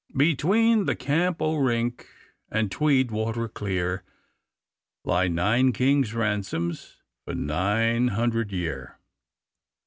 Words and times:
'Between 0.17 0.85
the 0.85 0.95
Camp 0.95 1.43
o' 1.43 1.57
Rink 1.57 2.07
And 2.49 2.71
Tweed 2.71 3.11
water 3.11 3.47
clear, 3.47 4.01
Lie 5.05 5.27
nine 5.27 5.71
kings' 5.73 6.15
ransoms 6.15 6.95
For 7.23 7.35
nine 7.35 8.07
hundred 8.07 8.51
year. 8.51 8.97